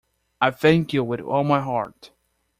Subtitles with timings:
[0.41, 2.09] I thank you with all my heart.